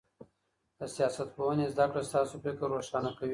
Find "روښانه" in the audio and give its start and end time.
2.73-3.11